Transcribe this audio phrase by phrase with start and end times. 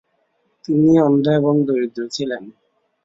[0.65, 2.43] তিনি অন্ধ এবং দরিদ্র ছিলেন।